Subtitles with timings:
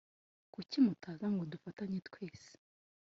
[0.53, 2.51] Kuki mutaza ngo dufatanye twese